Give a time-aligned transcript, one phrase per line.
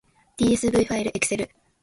[0.37, 1.47] tsv ファイルエクセル